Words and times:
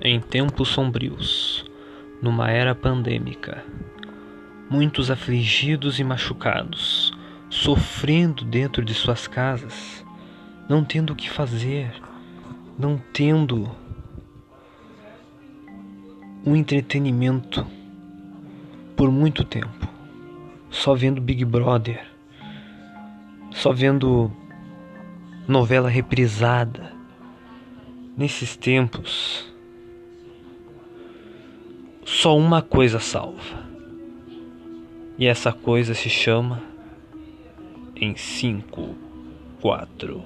Em 0.00 0.20
tempos 0.20 0.68
sombrios, 0.68 1.64
numa 2.22 2.48
era 2.48 2.72
pandêmica, 2.72 3.64
muitos 4.70 5.10
afligidos 5.10 5.98
e 5.98 6.04
machucados, 6.04 7.12
sofrendo 7.50 8.44
dentro 8.44 8.84
de 8.84 8.94
suas 8.94 9.26
casas, 9.26 10.04
não 10.68 10.84
tendo 10.84 11.12
o 11.12 11.16
que 11.16 11.28
fazer, 11.28 11.92
não 12.78 12.96
tendo 13.12 13.68
um 16.46 16.54
entretenimento 16.54 17.66
por 18.96 19.10
muito 19.10 19.42
tempo, 19.42 19.88
só 20.70 20.94
vendo 20.94 21.20
Big 21.20 21.44
Brother, 21.44 22.06
só 23.50 23.72
vendo 23.72 24.30
novela 25.48 25.88
reprisada. 25.88 26.96
Nesses 28.16 28.56
tempos, 28.56 29.48
só 32.08 32.34
uma 32.36 32.62
coisa 32.62 32.98
salva. 32.98 33.68
E 35.18 35.26
essa 35.26 35.52
coisa 35.52 35.92
se 35.94 36.08
chama 36.08 36.62
em 37.94 38.16
5, 38.16 38.94
4, 39.60 40.24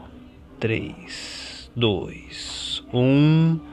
3, 0.60 1.70
2, 1.74 2.84
1. 2.92 3.71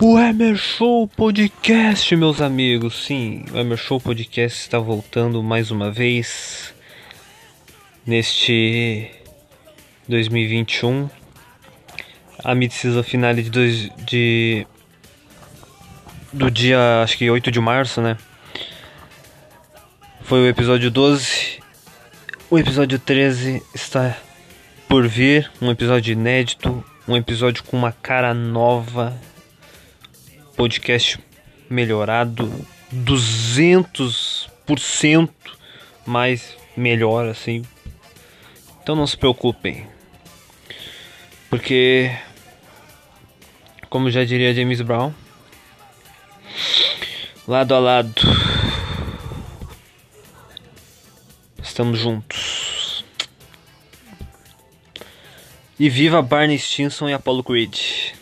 O 0.00 0.16
Emer 0.16 0.56
Show 0.56 1.08
Podcast, 1.08 2.14
meus 2.14 2.40
amigos. 2.40 3.04
Sim, 3.04 3.44
o 3.52 3.58
Emer 3.58 3.76
Show 3.76 4.00
Podcast 4.00 4.60
está 4.60 4.78
voltando 4.78 5.42
mais 5.42 5.72
uma 5.72 5.90
vez 5.90 6.72
neste 8.06 9.10
2021. 10.08 11.10
A 12.44 12.54
mid-season 12.54 13.02
finale 13.02 13.42
de, 13.42 13.50
dois, 13.50 13.90
de 14.06 14.64
do 16.32 16.48
dia, 16.48 17.02
acho 17.02 17.18
que 17.18 17.28
8 17.28 17.50
de 17.50 17.58
março, 17.58 18.00
né? 18.00 18.16
Foi 20.22 20.38
o 20.38 20.46
episódio 20.46 20.92
12. 20.92 21.58
O 22.48 22.56
episódio 22.56 23.00
13 23.00 23.60
está 23.74 24.16
por 24.88 25.08
vir, 25.08 25.50
um 25.60 25.72
episódio 25.72 26.12
inédito, 26.12 26.84
um 27.08 27.16
episódio 27.16 27.64
com 27.64 27.76
uma 27.76 27.90
cara 27.90 28.32
nova 28.32 29.12
podcast 30.58 31.18
melhorado 31.70 32.52
200% 32.92 35.30
mais 36.04 36.56
melhor 36.76 37.28
assim. 37.28 37.64
Então 38.82 38.96
não 38.96 39.06
se 39.06 39.16
preocupem. 39.16 39.86
Porque 41.48 42.10
como 43.88 44.10
já 44.10 44.24
diria 44.24 44.52
James 44.52 44.80
Brown, 44.80 45.12
lado 47.46 47.72
a 47.72 47.78
lado 47.78 48.20
estamos 51.62 52.00
juntos. 52.00 53.04
E 55.78 55.88
viva 55.88 56.20
Barney 56.20 56.58
Stinson 56.58 57.08
e 57.08 57.12
Apollo 57.12 57.44
Creed. 57.44 58.17